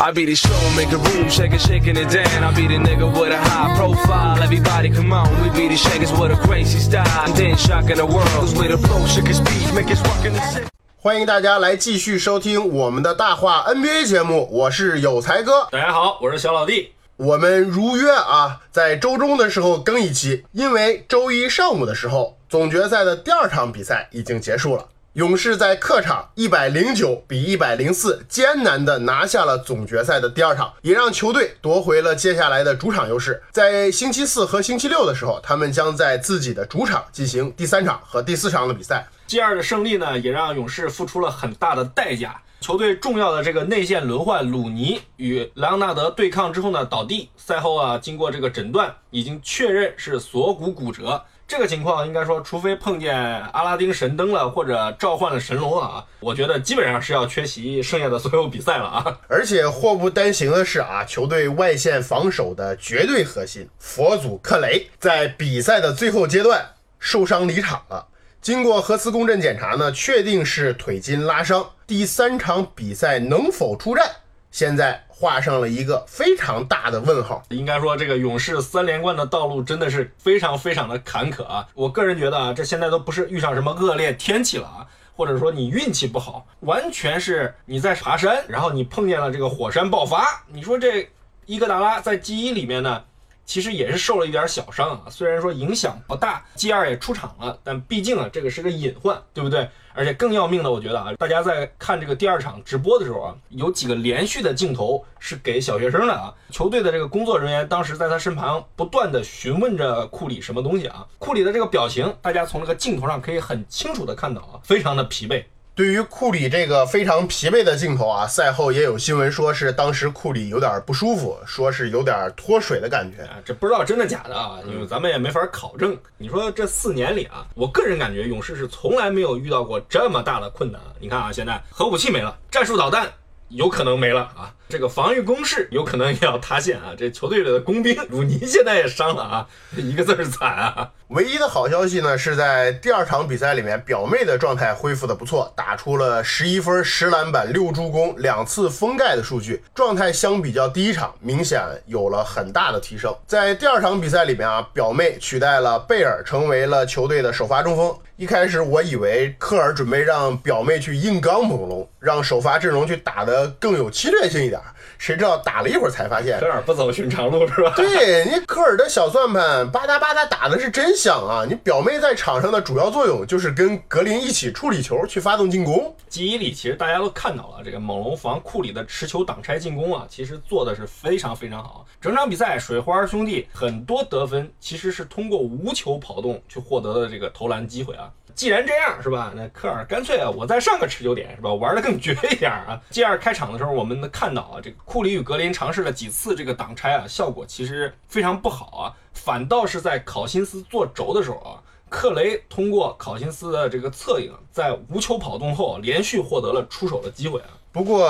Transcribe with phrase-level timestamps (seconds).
[0.00, 2.42] I be the show, make a room, shake it, shaking it down.
[2.42, 4.42] I be the nigga with a high profile.
[4.42, 7.06] Everybody come on, we be the shakers with a crazy style.
[7.26, 10.32] And then shocking the world, cause we the flow, shake it speed, make it rockin'
[10.32, 10.66] the city.
[10.96, 15.68] 欢迎大家来继续收听我们的大话 NBA 节目，我是有才哥。
[15.70, 16.92] 大家好，我是小老弟。
[17.16, 24.86] 我们如约啊，在周中的时候更一期，因为周一上午的时候，总决赛的第二场比赛已经结束了。
[25.14, 33.42] 勇士在客场一百零九比一百零四艰难的拿下了总决赛的第二场，也让球队夺回了接下来的主场优势。
[33.50, 39.06] 在星期四和星期六的时候，他们将在自己的主场进行第三场和第四场的比赛。
[39.26, 42.40] G 二的胜利呢，也让勇士付出了很大的代价。
[42.62, 51.22] 球队重要的这个内线轮换鲁尼与莱昂纳德对抗之后呢倒地，赛后啊经过这个诊断，已经确认是锁骨骨折。
[51.52, 59.18] 这个情况应该说，除非碰见阿拉丁神灯了，或者召唤了神龙了啊，我觉得基本上是要缺席剩下的所有比赛了啊。
[59.28, 66.66] 而且祸不单行的是啊，球队外线防守的绝对核心佛祖克雷在比赛的最后阶段
[66.98, 68.08] 受伤离场了。
[68.40, 71.68] 经过核磁共振检查呢，确定是腿筋拉伤。
[71.86, 74.10] 第三场比赛能否出战，
[74.52, 77.42] 现在画上了一个非常大的问号。
[77.48, 81.66] 应该说，这个勇士三连冠的道路真的是非常非常的坎坷啊！
[81.74, 84.86] 我个人觉得啊，这现在都不是遇上什么恶劣天气了啊，
[85.16, 90.44] 或者说你运气不好，完全是你在爬山，然后你碰见了这个火山爆发。
[90.48, 91.08] 你说这
[91.46, 93.02] 伊戈达拉在 G 一里面呢，
[93.44, 99.68] 其实也是受了一点小伤啊，虽然说影响不大，G 二也出场了，但毕竟啊，这个是个隐患，对不对？
[99.94, 106.32] 而且更要命的，我觉得啊，大家在看这个第二场直播的时候啊，有几个连续的镜头是给小学生的啊。
[106.50, 111.06] 球队的这个工作人员当时在他身旁不断的询问着库里什么东西啊。
[111.18, 115.44] 库里的这个表情，大家从这个镜头上可以很清楚的看到啊，非常的疲惫。
[115.74, 123.22] 对于库里这个非常疲惫的镜头啊，赛后也有新闻说是当时库里有点不舒服，说是有点脱水的感觉。
[123.22, 125.96] 啊，这不知道真的假的啊，因为咱们也没法考证。
[126.18, 130.78] 你说这四年里啊，我个人感觉勇士是从来没有遇到过这么大的困难。
[131.00, 133.10] 你看啊，现在核武器没了，战术导弹
[133.48, 136.94] 有可能没了啊，这个防御攻势有可能也要塌陷啊。
[136.96, 139.46] 这球队里的工兵鲁尼现在也伤了啊，
[139.76, 140.90] 一个字儿惨啊。
[141.08, 153.14] 唯一的好消息呢，是在第二场比赛里面，表妹的状态恢复的不错，打出了十一分、十篮板、六助攻、两次封盖的数据，状态相比较第一场明显有了很大的提升。
[153.26, 157.94] 在第二场比赛里面啊，表妹取代了贝尔，成为了球队的首发中锋。
[158.16, 164.61] 一开始我以为科尔准备让表妹去硬刚猛龙，让首发阵容去打得更有侵略性一点，
[165.02, 167.74] 谁知道打了一会儿才发现科尔不走寻常路是吧？
[167.74, 171.44] 对你科尔的小算盘吧嗒吧嗒打的是真响啊！
[171.44, 175.92] 你表妹在场上的主要作用就是跟格林一起处理球，去发动进攻。
[176.08, 181.84] 记忆里其实大家都看到了，这个猛龙防库里的持球挡拆进攻啊，其实做的是非常非常好。
[182.00, 188.08] 整场比赛水花兄弟很多得分其实是通过无球跑动去获得的这个投篮机会啊。
[188.34, 189.32] 既然这样是吧？
[189.34, 191.52] 那科尔干脆啊，我再上个持久点是吧？
[191.52, 192.80] 玩的更绝一点啊。
[192.90, 198.92] 第二开场的时候，我们能看到啊，这个库里与格林尝试了几次这个挡拆啊，效果其实非常不好啊。
[199.12, 207.48] 反倒是在考辛斯做轴的时候啊，克雷通过考辛斯的这个侧影，在无球跑动后连续获得了出手的机会啊。
[207.72, 208.06] 不过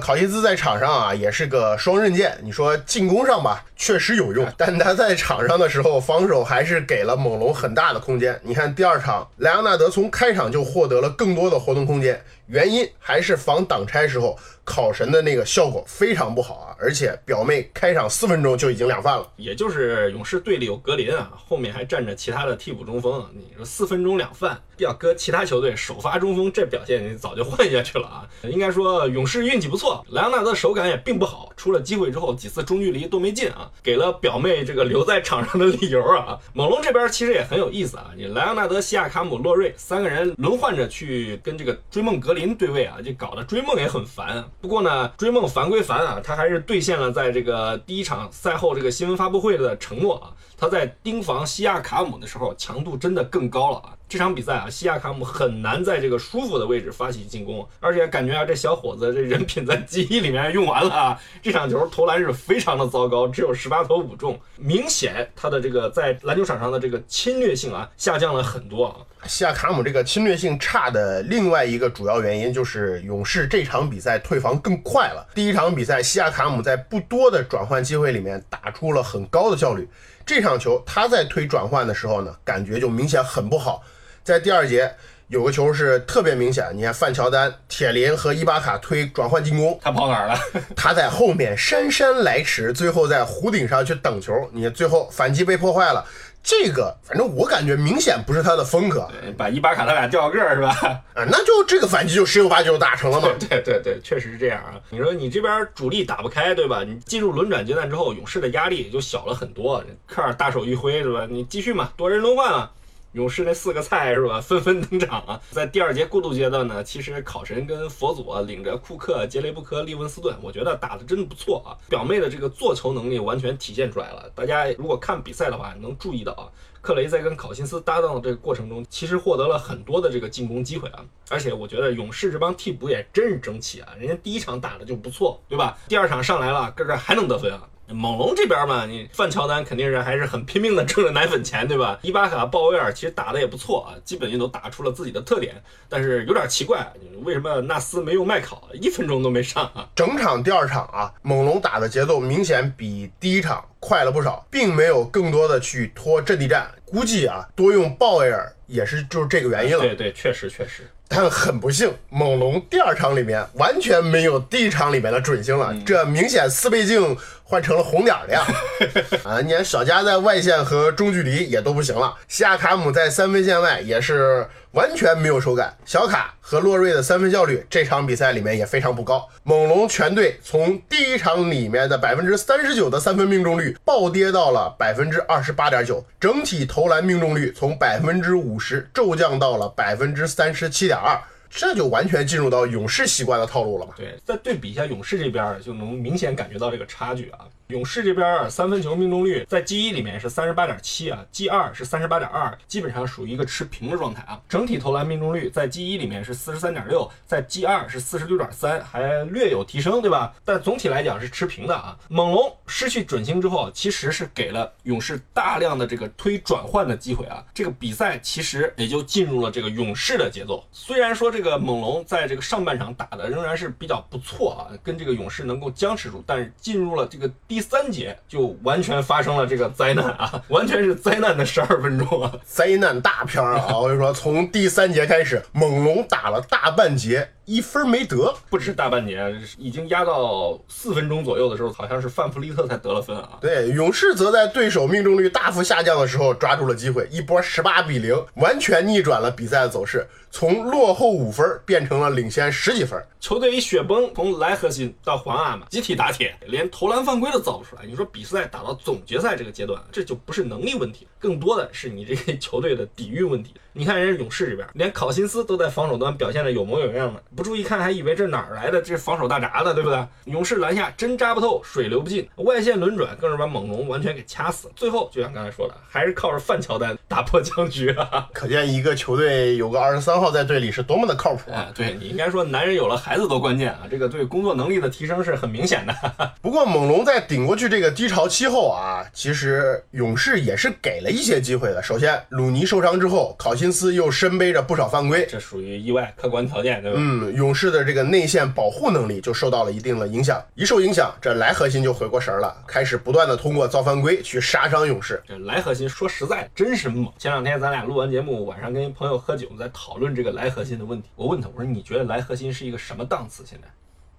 [0.00, 8.38] 考辛斯在场上啊也是个双刃剑，你说进攻上吧确实有用， 但他在场上的时候防守还是给了猛龙很大的空间。
[8.44, 19.32] 你看第二场，莱昂纳德从开场就获得了更多的活动空间，原因还是防挡拆时候考神的那个效果非常不好啊，而且表妹开场四分钟就已经两犯了。
[19.36, 23.24] 也就是勇士队里有格林啊，后面还站着其他的替补中锋。
[23.32, 28.28] 你说四分钟两犯，要搁其他球队首发中锋这表现，你早就换下去了啊。
[28.42, 36.38] 应该说勇士运气不错，莱昂纳德手感也并不好，出了机会之后几次中距离都没进啊，给了表妹这个留在场上的理由啊。
[36.52, 44.44] 猛龙这边其实也很有意思啊，你莱昂纳德、西亚卡姆、洛瑞三个人轮换着去跟这个追梦格林对位啊，就搞得追梦也很烦。
[44.60, 50.32] 不过呢，追梦烦归烦啊，他还是兑现了在这个第一场赛后这个新闻发布会的承诺啊。
[50.60, 53.96] 他在盯防西亚卡姆的时候强度真的更高了啊。
[54.06, 61.22] 这场比赛啊，西亚卡姆很难在这个舒服的位置发起进攻，而且感觉啊，这小伙子这人品在 G 一里面用完了啊。
[61.40, 68.96] 这场球投篮是非常的糟糕，只有十八投五中，明显他的这个在篮球场上的这个侵略性啊下降了很多啊。
[69.26, 75.26] 西亚卡姆这个侵略性差的另外一个主要原因就是勇士这场比赛退防更快了。
[75.34, 79.88] 第一场比赛，西亚卡姆在不多的转换机会里面打出了很高的效率。
[80.30, 83.82] 这场球他在推转换的时候呢，感觉就明显很不好。
[84.22, 84.88] 在第二节
[85.26, 90.38] 有个球是特别明显，你看范乔丹、铁林和伊巴卡推转换进攻，他跑哪儿了？
[90.76, 96.06] 他在后面姗姗来迟，最后在弧顶上去等球，你最后反击被破坏了。
[96.42, 99.06] 这个反正我感觉明显不是他的风格，
[99.36, 100.70] 把伊巴卡他俩调个儿是吧？
[101.14, 103.28] 啊，那就这个反击就十有八九打成了嘛。
[103.38, 104.80] 对对对，确实是这样啊。
[104.88, 106.82] 你说你这边主力打不开，对吧？
[106.82, 109.84] 你进入轮转阶段之后，勇士的压力也就小了很多。
[110.06, 111.26] 科尔大手一挥，是吧？
[111.28, 112.70] 你继续嘛，多人轮换嘛。
[113.12, 115.40] 勇士那四个菜是吧，纷纷登场啊！
[115.50, 121.74] 在第二节过渡阶段呢，其实考神跟佛祖领着库克、杰雷布科、利文斯顿，我觉得打的真的不错啊。
[121.88, 124.30] 表妹的这个做球能力完全体现出来了。
[124.32, 126.46] 大家如果看比赛的话，能注意到啊，
[126.80, 131.04] 克雷在跟考辛斯搭档的这个过程中，其实获得了很多的这个进攻机会啊。
[131.30, 135.76] 而且我觉得勇士这帮替补也真是争气啊，人家第一场打的就不错，对吧？
[135.88, 137.66] 第二场上来了，个个还能得分啊。
[137.92, 141.98] 猛龙这边嘛，你范乔丹肯定是还是很拼命的挣着奶粉钱，对吧？
[142.02, 145.54] 伊巴卡、鲍威尔其实打的也不错啊，基本也都打出了自己的特点。
[145.88, 146.92] 但是有点奇怪，
[147.22, 149.88] 为什么纳斯没用麦考，一分钟都没上啊？
[149.94, 156.70] 整场第二场啊，猛龙打的节奏明显比第一场快了不少，并没有更多的去拖阵地战。
[156.84, 159.80] 估计啊，多用鲍威尔也是就是这个原因了。
[159.80, 160.88] 对对，确实确实。
[161.12, 168.46] 但很不幸，猛龙第二场里面完全没有第一场里面的准星了，这明显四倍镜换成了红点儿呀！
[169.26, 179.28] 啊，你看小加在外线和中距离也都不行了，西亚卡姆在三分线外也是完全没有手感，小卡和洛瑞的三分效率这场比赛里面也非常不高。
[179.42, 191.20] 猛龙全队从第一场里面的百分之三十九的三分命中率暴跌到了百分之二十八点九，整体投篮命中率从百分之五十骤降到了百分之三十七点二。
[191.50, 193.92] 这就完全进入到勇士习惯的套路了嘛？
[193.96, 197.40] 对，再对比一下勇士这边，就能明显感觉到这个差距啊。
[197.66, 204.40] 勇士这边三分球命中率在 G 一里面是三十八点七啊，G 二是三十八点二，基本上属于一个持平的状态啊。
[204.48, 210.34] 整体投篮命中率在 G 一里面是四十三点六，在 G 二是四十六点三，还略有提升，对吧？
[210.44, 211.96] 但总体来讲是持平的啊。
[212.08, 217.44] 猛龙失去准星之后，其实是给了勇士大量的这个推转换的机会啊。
[217.54, 220.64] 这个比赛其实也就进入了这个勇士的节奏。
[220.72, 227.58] 虽然说这个猛龙在这个上半场打的仍然是比较不错啊，跟这个勇士能够僵持住，但是进入了这个第。
[227.70, 233.78] 三节就完全发生了这个灾难啊， 完全是灾难的十二分钟啊，灾难大片儿啊！
[233.78, 237.28] 我跟你说，从第三节开始，猛龙打了大半节。
[237.46, 243.30] 一分没得，不止大半节，已经压到四分钟左右的时候，好像是范弗利特才得了分啊。
[243.40, 253.02] 对，勇士则在对手命中率大幅下降的时候抓住了机会，一波十八比零，完全逆转了比赛的走势，从落后五分变成了领先十几分。
[253.20, 257.82] 球队一雪崩，从莱赫辛到皇阿玛集体打铁，连投篮犯规都造不出来。
[257.86, 263.54] 你说比赛打到总决赛这个阶段，这就不是能力问题，更多的是你这个球队的底蕴问题。
[263.72, 270.04] 你看人家勇士这边，连考辛斯都在防守端表现的有模有样的，不注意看还以为这哪儿来的这防守大闸呢，对不对？
[270.24, 274.74] 勇士篮下针扎不透，水流不进，外线轮转更是把猛龙完全给掐死了。
[274.74, 278.28] 最后就像刚才说的，还是靠着范乔丹打破僵局啊！
[278.34, 281.70] 可见一个球队有个二十三号在队里是多么的靠谱啊！
[281.72, 283.82] 对你应该说，男人有了孩子多关键啊！
[283.88, 285.94] 这个对工作能力的提升是很明显的。
[286.42, 291.80] 不过猛龙在顶过去这个低潮期后啊，其实勇士也是给了一些机会的。
[291.80, 293.54] 首先，鲁尼受伤之后，考。
[293.60, 296.98] 辛斯又身背着不少犯规，这属于意外客观条件，对吧？
[297.00, 300.42] 嗯，勇士的这个内线保护能力就受到了一定的影响。
[300.54, 305.22] 一受影响，这莱核心就回过神了，开始不断的通过造犯规去杀伤勇士。
[305.26, 307.12] 这莱核心说实在真是猛。
[307.18, 311.08] 前两天咱俩录完节目，晚上跟一朋友喝酒，在讨论这个莱核心的问题。
[311.16, 313.44] 我问他，我说你觉得莱核心是一个什么档次？
[313.46, 313.68] 现在？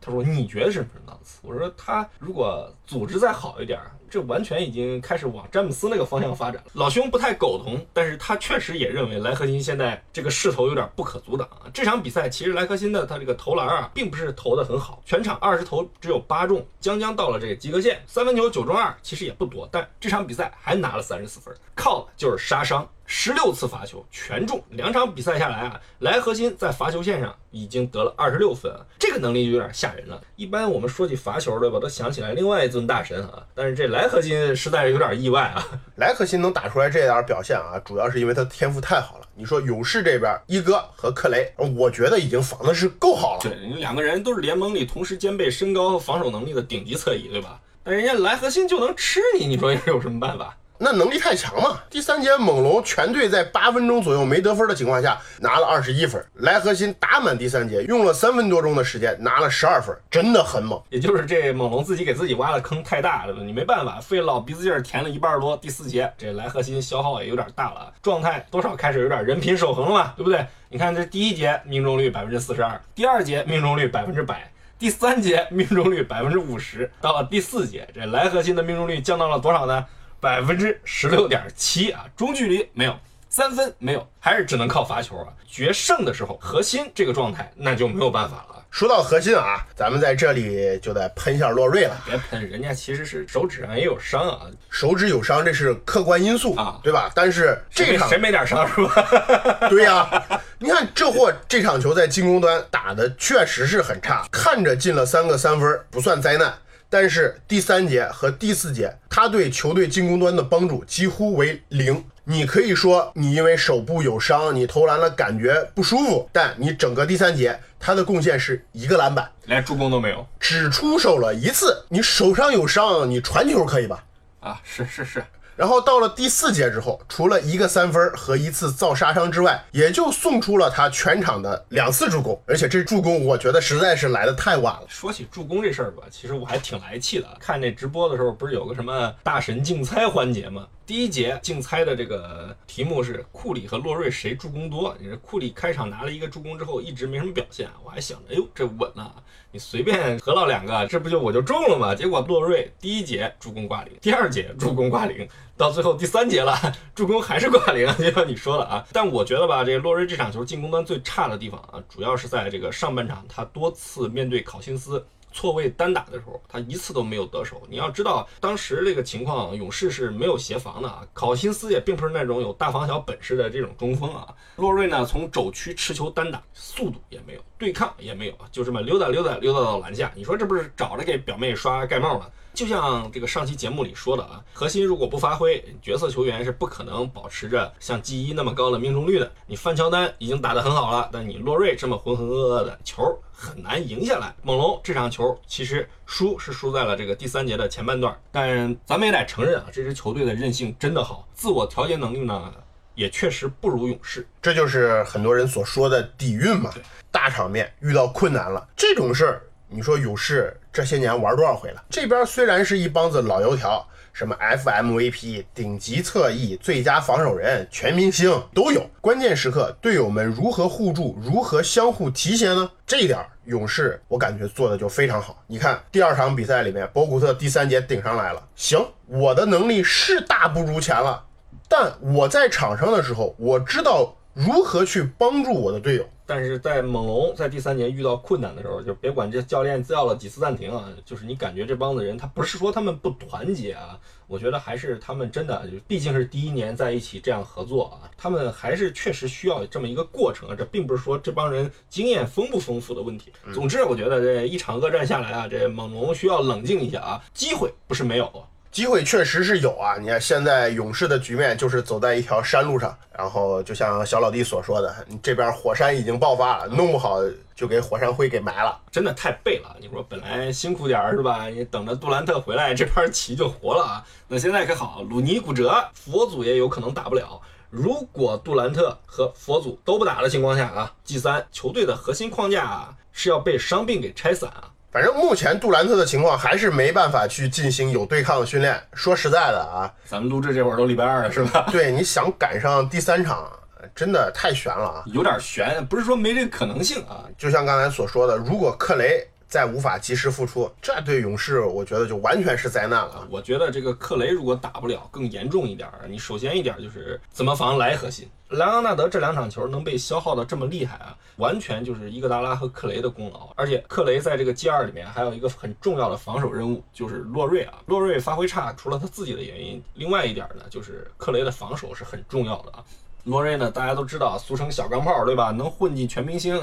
[0.02, 1.40] 他说你觉得是什么档次？
[1.44, 3.80] 我说他如果组织再好一点。
[4.12, 6.72] 这完全已经开始往詹姆斯那个方向发展了。
[6.74, 11.72] 老兄不太苟同，但是他确实也认为莱克辛现在这个势头有点不可阻挡啊。
[11.74, 18.04] 这场比赛其实莱克辛的他这个投篮啊，并不是投的很好，全场二十投只有八中，将将到了这个及格线。
[18.06, 22.86] 三分球九中二，其实也不多，但这场比赛还拿了三十四分，靠的就是杀伤。
[23.14, 30.22] 十六次罚球全中，两场比赛下来啊，莱核心在罚球线上已经得了二十六分啊，这个能力就有点吓人了。
[30.38, 35.62] 一般我们说起罚球对吧，都想起来另外一尊大神啊，但是这莱核心实在是有点意外啊。
[35.98, 39.28] 莱克辛能打出来这点表现啊，主要是因为他天赋太好了。
[39.36, 43.42] 你说勇士这边一哥和克雷，我觉得已经防的是够好了。
[43.42, 47.60] 对，两个人都是联盟里同时兼备身高和防守能力的顶级侧翼，对吧？
[47.84, 50.56] 但人家莱核心就能吃你，你说有什么办法？
[50.84, 51.80] 那能力太强嘛！
[51.92, 60.82] 第三节猛龙全队在八分钟左右没得分的情况下拿了二十一分，莱核心打满第三节用了三分多钟的时间拿了十二分，真的很猛。
[60.90, 65.56] 也就是这猛龙自己给自己挖的坑太大了，你没办法，费老鼻子劲儿填了一半多。
[65.56, 70.44] 第四节这莱核心消耗也有点大了，状态多少开始有点人品守恒了嘛，对不对？
[70.70, 79.86] 你看这第一节命中率百分之四十二，第二节命中率百分之百，第三节命中率百分之五十，到了第四节这莱核心的命中率降到了多少呢？
[80.22, 82.96] 百分之十六点七啊，中距离没有，
[83.28, 85.34] 三分没有，还是只能靠罚球啊。
[85.48, 88.64] 决胜的时候，核心这个状态那就没有办法了。
[88.70, 92.02] 说到核心啊，咱们在这里就得喷一下洛瑞了。
[92.06, 97.12] 别喷，人家其实是手指上也有伤啊，手指有伤这是客观因素啊，对吧？
[97.16, 99.08] 但是这场谁没点伤是吧？
[99.70, 100.24] 对呀、
[100.60, 106.54] 你看这货这场球在进攻端打的确实是很差，看着进了三个三分不算灾难，
[106.92, 112.04] 但是第三节和第四节他对球队进攻端的帮助几乎为零。
[112.26, 121.86] 你可以说你因为手部有伤，你投篮了感觉不舒服，但你整个第三节他的贡献是一个篮板，连助攻都没有只出手了一次。
[121.88, 124.04] 你手上有伤，你传球可以吧？
[124.42, 124.62] 啊！
[124.64, 125.24] 是是是，
[125.62, 134.82] 然后到了第四节之后，除了一个三分和一次造杀伤之外，也就送出了他全场的两次助攻，而且这助攻我觉得实在是来的太晚了。
[134.88, 137.28] 说起助攻这事儿吧，其实我还挺来气的。
[137.40, 140.66] 看这直播的时候，不是有个什么大神竞猜环节吗？
[140.86, 144.96] 第一节竞猜的这个题目是库里和洛瑞谁助攻多。
[145.00, 149.16] 你这库里开场拿了一个助攻之后，一直没什么表现，我还想着，哎呦，这稳了。
[149.52, 151.94] 你随便合到两个，这不就我就中了吗？
[151.94, 156.58] 结果洛瑞第一节助攻挂零，第二节助攻挂零，到最后第三节了，
[156.96, 158.86] 助攻还是挂零，就像你说的啊。
[158.92, 165.06] 但我觉得吧，这个洛瑞这场球进攻端最差的地方啊，主要是在这个上半场，他多次面对考辛斯。
[165.32, 167.62] 错位单打的时候，他一次都没有得手。
[167.70, 171.04] 你要知道，当时这个情况，勇士是没有协防的啊。
[171.14, 174.28] 考辛斯也并不是那种有大防小本事的这种中锋啊。
[174.58, 180.12] 洛瑞呢，从肘区持球单打，速度也没有，对抗也没有，就这么溜达溜达溜达到篮下。
[180.16, 182.28] 你说这不是找着给表妹刷盖帽吗？
[182.54, 189.32] 就像这个上期节目里说的啊，核心如果不发挥，角色球员是不可能保持着像 G 一那么高的命中率的。
[189.48, 194.36] 你范乔丹已经打得很好了，但你洛瑞这么浑浑噩噩的球很难赢下来。
[194.44, 202.54] 猛龙这场球其实输是输在了这个第三节的前半段，但咱们也得承认啊，这支球队的韧性真的好，自我调节能力呢
[202.96, 204.28] 也确实不如勇士。
[204.42, 206.72] 这就是很多人所说的底蕴嘛。
[207.10, 209.44] 大场面遇到困难了，这种事儿，
[209.74, 211.82] 你说勇士这些年玩多少回了？
[211.90, 222.70] 这边虽然是一帮子老油条，什么 FMVP、顶级侧翼、最佳防守人、全明星都有，关键时刻队友们如何互助，如何相互提携呢？
[222.86, 225.42] 这一点勇士我感觉做的就非常好。
[225.48, 231.24] 你看第二场比赛里面，博古特第三节顶上来了，行，我的能力是大不如前了。
[231.70, 236.06] 但我在场上的时候，我知道如何去帮助我的队友。
[236.34, 253.34] 但是在猛龙在第三节遇到困难的时候，就别管这教练叫了几次暂停啊，就是你感觉这帮子人他不是说他们不团结啊，我觉得还是他们真的就毕竟是第一年在一起这样合作啊，他们还是确实需要这么一个过程啊，这并不是说这帮人经验丰不丰富的问题。
[253.54, 258.32] 总之，我觉得这一场恶战下来啊，这猛龙需要冷静一下啊，机会不是没有。
[258.72, 259.98] 机会确实是有啊！
[260.00, 267.18] 你看现在勇士的局面就是走在一条山路上，然后就像小老弟所说的，你这边火山已经爆发了，弄不好
[267.54, 268.80] 就给火山灰给埋了。
[268.90, 269.76] 真的太背了！
[269.82, 271.48] 你说本来辛苦点儿是吧？
[271.48, 274.06] 你等着杜兰特回来，这盘棋就活了啊。
[274.30, 277.42] 那现在可好，鲁尼骨折，佛祖也有可能打不了。
[277.70, 284.72] 如果杜兰特和佛祖都不打的情况下啊，G 三球队的核心框架啊是要被伤病给拆散啊。
[284.92, 288.78] 反正目前杜兰特的情况还是没办法去进行有对抗的训练。
[288.94, 291.66] 说实在的啊，咱们录制这会儿都礼拜二了是吧？
[291.72, 293.50] 对，你想赶上第三场，
[293.96, 295.04] 真的太悬了啊！
[295.06, 297.24] 有点悬，不是说没这个可能性啊。
[297.38, 303.26] 就像刚才所说的，如果克雷再无法及时复出，这对勇士我觉得就完全是灾难了。
[303.30, 308.30] 我觉得这个克雷如果打不了，更严重一点儿，你首先一点就是怎么防莱核心。
[308.52, 313.50] 莱昂纳德这两场球能被消耗的这么厉害啊，完全就是伊戈达拉和克雷的功劳。
[313.56, 317.76] 而且克雷在这个 G 二里面还有一个很重要的防守任务，就是洛瑞啊。
[317.86, 322.84] 洛瑞发挥差，除了他自己的原因，另外一点呢，就是克雷的防守是很重要的啊。
[323.24, 325.52] 洛瑞呢，大家都知道，俗称小钢炮，对吧？
[325.52, 326.60] 能混进全明星，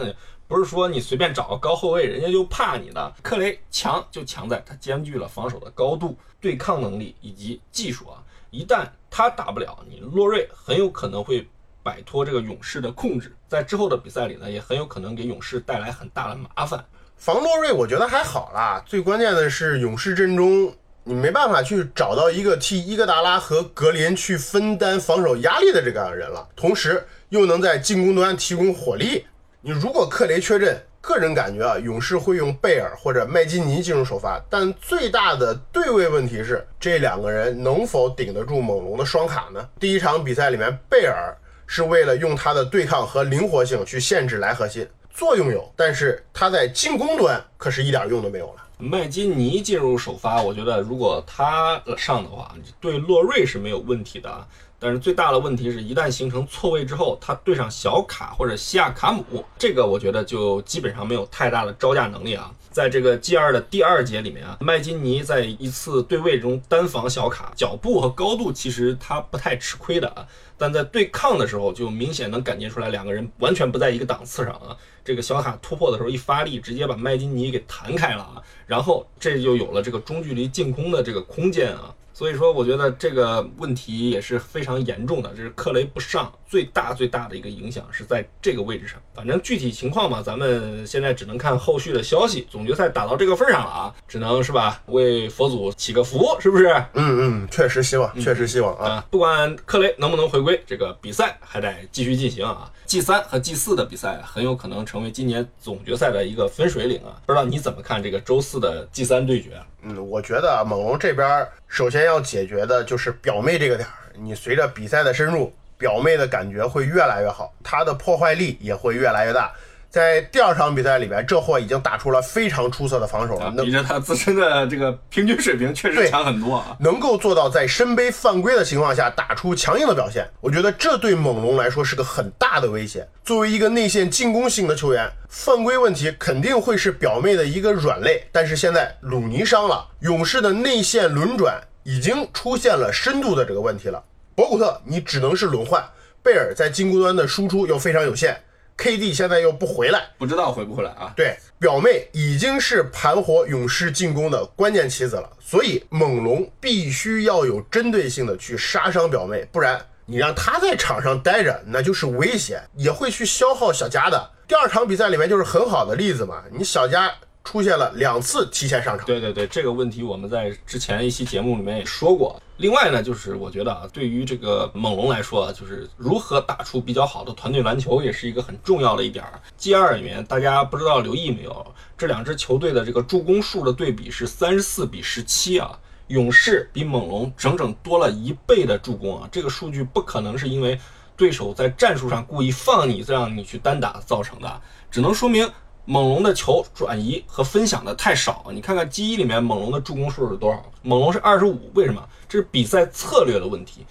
[0.47, 3.15] 不是说你随便找个高后卫，人家就怕你的。
[3.23, 8.23] 克雷强就强在他兼具了防守的高度、对抗能力以及技术啊。
[8.51, 11.49] 一旦他打不了，你洛瑞很有可能会。
[11.83, 16.85] 摆脱这个勇士的控制，在之后的比赛里呢，也很有可能给勇士带来很大的麻烦。
[17.17, 29.25] 防洛瑞我觉得还好啦，最关键的是勇士阵中你没办法去找到一个替伊戈达拉和格林去分担防守压力的这个人了，同时又能在进攻端提供火力。
[29.63, 39.69] 你如果克雷缺阵，个人感觉啊，勇士会用贝尔或者麦基尼进入首发，但最大的对位问题是这两个人能否顶得住猛龙的双卡呢？
[39.81, 41.37] 第一场比赛里面，贝尔。
[41.71, 48.55] 是为了用他的对抗和灵活性去限制莱核心，作用有，但是他在进攻端可是一点用都没有了。
[48.79, 54.47] 麦金尼进入首发，我觉得如果他上的话，对洛瑞是没有问题的。
[54.81, 62.51] 但是最大的问题是一旦形成错位之后，他对上小卡或者西亚卡姆，这个我觉得就基本上没有太大的招架能力啊。
[62.79, 70.25] 在这个 G 二的第二节里面啊，麦金尼在一次对位中单防小卡，脚步和高度其实他不太吃亏的啊。
[70.57, 74.77] 但在对抗的时候，就明显能感觉出来两个人完全不在一个档次上啊！
[75.05, 78.41] 这个小卡突破的时候一发力，直接把麦金尼给弹开了啊！
[78.65, 81.93] 然后这就有了这个中距离进攻的这个空间啊！
[82.19, 85.33] 所以说，我觉得这个问题也是非常严重的。
[85.37, 89.01] 这是克雷不上最大最大的一个影响是在这个位置上。
[89.15, 92.45] 反正具体情况嘛，咱们现在只能看后续的消息。
[92.51, 96.67] 总决赛打到这个份上了啊，只能是吧，为佛祖祈个福，是不是？
[96.95, 99.07] 嗯嗯，确实希望，确实希望啊！
[99.13, 102.69] 不管克雷能不能回归，这个比赛还得继续进行啊。
[102.85, 107.23] G 三和 G 四的比赛很有可能成为今年总决赛的一个分水岭啊！
[107.27, 109.51] 不知道你怎么看这个周四的 G 三对决？
[109.83, 113.95] 嗯，我觉得猛龙这边首先要解决的就是表妹这个点儿。
[114.15, 119.53] 你随着比赛的深入，表妹的感觉会越来越好，她的破坏力也会越来越大。
[119.91, 126.77] 在第二场比赛里边，这货已经打出了非常出色的防守了，比着他自身的这个平均水平确实强很多啊。
[126.81, 133.09] 能够做到在身背犯规的情况下打出强硬的表现，我觉得这对猛龙来说是个很大的威胁。
[133.25, 138.23] 作为一个内线进攻型的球员，犯规问题肯定会是表妹的一个软肋。
[138.31, 144.05] 但是现在鲁尼伤了，勇士的内线轮转已经出现了深度的这个问题了。
[144.35, 145.83] 博古特你只能是轮换，
[146.23, 148.39] 贝尔在进攻端的输出又非常有限。
[148.79, 151.13] KD 现在又不回来，不知道回不回来啊？
[151.17, 164.31] 对，表妹已经是盘活勇士进攻的关键棋子了，所以猛龙必须要有针对性的去杀伤表妹，不然你让他在场上待着，那就是危险，也会去消耗小加的。
[164.47, 167.13] 第二场比赛里面就是很好的例子嘛，你小加。
[167.49, 169.07] 出现了两次提前上场。
[169.07, 172.39] 对对对，这个问题我们在之前一期节目里面也说过。
[172.59, 179.25] 另外呢，就是我觉得啊，对于这个猛龙来说，就是如何打出比较好的团队篮球，也是一个很重要的一点。
[179.57, 185.71] G 二里面，大家不知道留意没有，这两支球队的这个助攻数的对比是三十四比十七啊，
[186.09, 189.27] 勇士比猛龙整整多了一倍的助攻啊。
[189.33, 190.79] 这个数据不可能是因为
[191.17, 195.51] 对手在战术上故意放你，让你去单打造成的，只能说明。
[195.91, 200.63] 猛龙的球转移和分享的太少，你看看 G 一里面猛龙的助攻数是多少？
[200.83, 202.07] 猛龙是二十五，为什么？
[202.29, 203.87] 这是比赛策略的问题，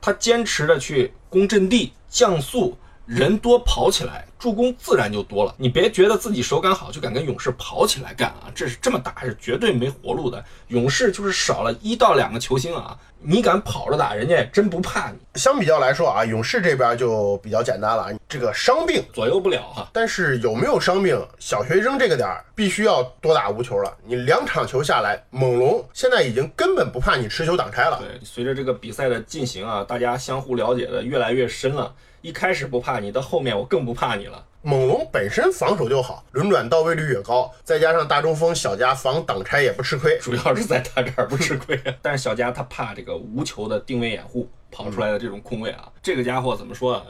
[0.00, 2.74] 他坚持的去攻阵地、降速，
[3.06, 5.54] 人多跑起来，助攻自然就多了。
[5.58, 8.50] 你别觉得自己手感好就敢跟勇士跑起来干啊！
[8.54, 10.42] 这是这么打是绝对没活路的。
[10.68, 12.98] 勇士就是少了一到两个球星啊。
[13.24, 15.16] 你敢跑着打，人家也真不怕你。
[15.36, 19.88] 相比较来说啊，勇士这边就比较简单了，这个伤病左右不了哈。
[19.92, 23.96] 但是有没有伤病，小学生这个点儿必须要多打无球了。
[24.04, 28.00] 你两场球下来，猛龙现在已经根本不怕你持球挡拆了。
[28.00, 31.94] 对，随着这个比赛的进行啊，大家相互了解的越来越深了。
[32.22, 34.44] 一开始不怕你，到后面我更不怕你了。
[34.62, 41.76] 猛龙本身防守就好，轮转到位率也高，再加上大中锋小加防挡拆也不吃亏，主要是在他这儿不吃亏。
[42.00, 47.02] 但是小加他怕这个无球的定位掩护跑出来的这种空位啊，这个家伙怎么说啊？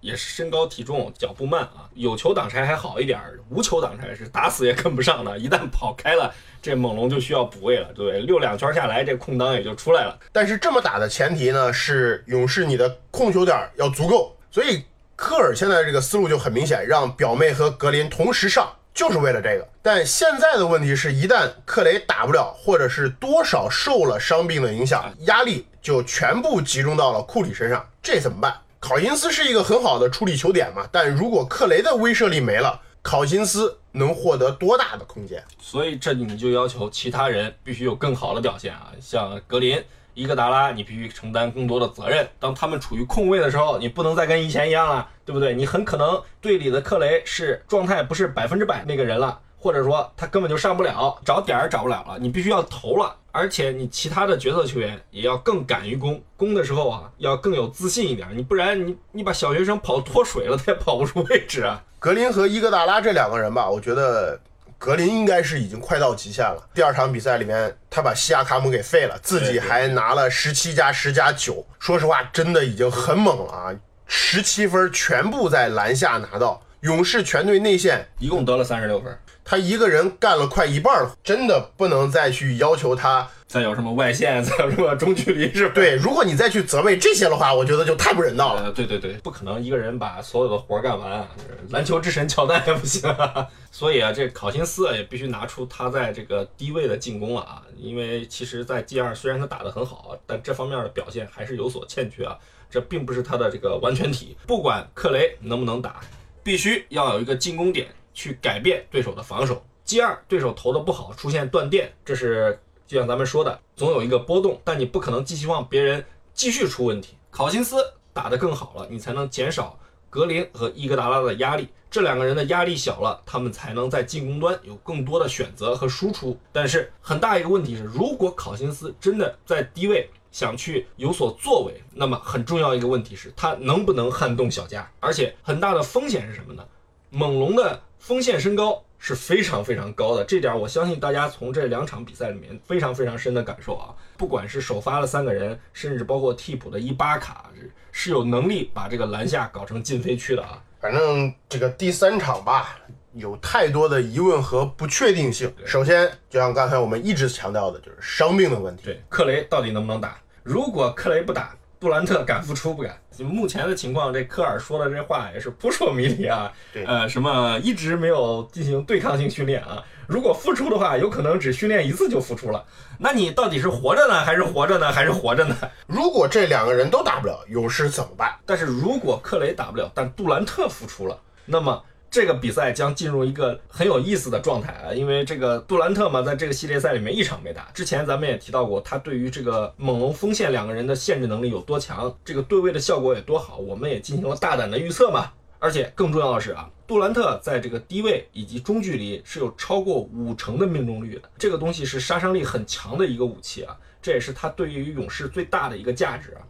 [0.00, 1.90] 也是身高体重，脚步慢啊。
[1.94, 5.36] 有球挡拆还好一点，无球挡拆是打死也跟不上的。
[5.36, 8.20] 一旦跑开了，这猛龙就需要补位了，对不对？
[8.20, 10.16] 溜两圈下来，这空档也就出来了。
[10.30, 14.84] 但是这么打的前提呢，是勇士你的控球点要足够，所以。
[15.22, 19.68] 科尔现在这个思路就很明显，让表妹和格林同时上，就是为了这个。
[19.82, 28.56] 但现在的问题是，一旦克雷打不了，或者是多少受了伤病的影响，压力就全部集中到了库里身上，这怎么办？
[28.78, 35.44] 考辛斯是一个很好的处理球点嘛，但如果克雷的威慑力没了，考辛斯能获得多大的空间？
[35.60, 42.28] 所以这你就要求其他人必须有更好的表现啊，像格林、伊戈达拉，你必须承担更多的责任。
[42.38, 45.54] 当他们处于空位的时候，你不能再跟以前一样了，对不对？
[45.54, 49.40] 你很可能队里的克雷是状态不是百分之百那个人了。
[49.62, 61.84] 或者说他根本就上不了，找点儿找不了了，你必须要投了，而且你其他的角色球员也要更敢于攻，攻的时候啊要更有自信一点，你不然你你把小学生跑脱水了，他也跑不出位置啊。
[61.98, 64.40] 格林和伊戈达拉这两个人吧，我觉得
[64.80, 66.66] 格林应该是已经快到极限了。
[66.72, 73.76] 第二场比赛里面，他把西亚卡姆给废了，自己还拿了十七加十加九，说实话真的已经很猛了啊！
[74.06, 79.14] 十七分全部在篮下拿到，勇士全队内线一共得了三十六分。
[79.44, 85.72] 他一个人干了快一半了，真的不能再去要求他再有什么外线， 再有什么中距离，是吧？
[85.74, 88.70] 对，如果你再去责备这些的话，我觉得就太不人道了。
[88.70, 91.26] 对对对，不可能一个人把所有的活干完，
[91.70, 93.02] 篮球之神乔丹也不行。
[93.72, 102.38] 所以啊，这考辛斯也必须拿出他在这个低位的进攻了啊，因为其实，在 G 二虽然他打得很好，但这方面的表现还是有所欠缺啊。
[102.70, 104.36] 这并不是他的这个完全体。
[104.46, 106.00] 不管克雷能不能打，
[106.44, 107.88] 必须要有一个进攻点。
[108.12, 109.64] 去改变对手的防守。
[109.84, 112.58] G 二对手投的不好，出现断电，这是
[112.90, 117.14] 就像咱们说的，总有一个波动，但你不可能寄希望别人继续出问题。
[117.30, 117.76] 考辛斯
[118.12, 119.78] 打得更好了，你才能减少
[120.10, 121.68] 格林和伊戈达拉的压力。
[121.88, 126.36] 这两个人的压力小了，他们才能在进攻端有更多的选择和输出。
[126.50, 134.90] 但是很大一个问题是，如果考辛斯真的在低位想去有所作为，那么很重要一个问题是，他能不能撼动小加？
[134.98, 136.66] 而且很大的风险是什么呢？
[137.10, 137.82] 猛龙的。
[137.98, 143.94] 锋线身高是非常非常高的，这点我相信大家从这两场比赛里面非常非常深的感受啊。
[144.16, 147.50] 不管是首发的三个人，甚至包括替补的伊巴卡，
[147.92, 150.62] 是有能力把这个篮下搞成禁飞区的啊。
[150.80, 152.78] 反正这个第三场吧，
[153.12, 155.54] 有太多的疑问和不确定性。
[155.66, 158.84] 首先，就像刚才我们一直强调的，就是伤病的问题。
[158.84, 160.18] 对，克雷到底能不能打？
[160.42, 163.00] 如果克雷不打，杜兰特敢复出不敢？
[163.20, 166.52] 目前的情况，这科尔说的这话也是扑朔迷离啊。
[166.74, 169.82] 对，呃，什么一直没有进行对抗性训练啊？
[170.06, 172.62] 如果复出的话，有可能只训练一次就复出了。
[172.98, 175.56] 那你到底是活着呢，还是活着呢，还是活着呢？
[175.86, 178.34] 如果这两个人都打不了，勇士怎么办？
[178.44, 181.82] 但是如果克雷打不了，但杜兰特复出了，那么。
[182.10, 187.70] 这个比赛将进入一个很有意思的状态啊，因为这个杜兰特嘛，在这个系列赛里面一场没打。
[187.72, 195.30] 之前咱们也提到过，他对于这个猛龙锋线两个人的限制能力有多强，这个对位的效果有多好，我们也进行了大胆的预测嘛。
[195.60, 206.42] 而且更重要的是啊，杜兰特在这个低位以及中距离是有超过五成的命中率的，这个东西是杀伤力很强的一个武器啊，这也是他对于勇士最大的一个价值啊。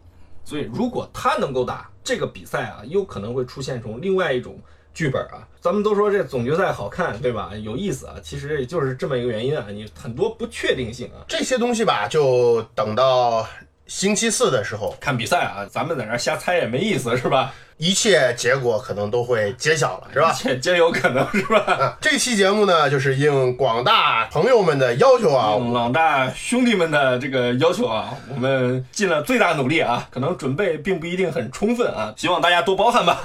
[0.43, 4.59] 所以如果他能够打这个比赛啊，有可能会出现一种另外一种。
[4.93, 7.51] 剧本啊，咱们都说这总决赛好看，对吧？
[7.63, 9.65] 有意思啊，其实也就是这么一个原因啊。
[9.69, 13.47] 你很多不确定性啊，这些东西吧，就等到
[13.87, 15.65] 星期四的时候看比赛啊。
[15.69, 17.53] 咱们在那瞎猜也没意思，是吧？
[17.77, 20.31] 一切结果可能都会揭晓了，是吧？
[20.31, 21.59] 一切皆有可能，是吧？
[21.65, 30.07] 啊，这期节目呢，就是应广大朋友们的要求啊，广大兄弟们的这个要求啊，我们尽了最大努力啊。
[30.11, 33.23] 可能准备并不一定很充分啊，希望大家多包涵吧。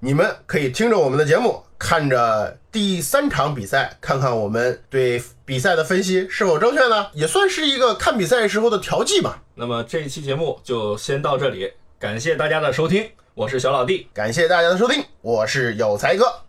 [0.00, 7.08] 你们可以听着我们的节目，看着第三场比赛，看看我们对比赛的分析是否正确呢？
[7.14, 9.42] 也算是一个看比赛时候的调剂吧。
[9.56, 16.47] 那么这一期节目就先到这里，感谢大家的收听，我是小老弟，感谢大家的收听，我是有才哥。